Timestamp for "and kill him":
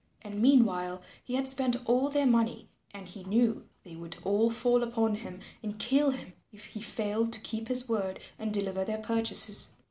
5.61-6.33